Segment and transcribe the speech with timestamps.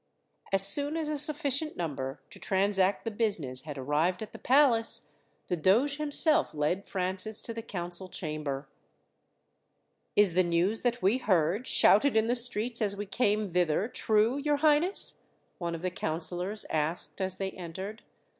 [0.51, 5.11] As soon as a sufficient number to transact the business had arrived at the palace,
[5.47, 8.67] the doge himself led Francis to the council chamber.
[10.15, 14.37] "Is the news that we heard, shouted in the streets as we came thither, true,
[14.37, 15.21] your highness?"
[15.59, 18.01] one of the councillors asked as they entered.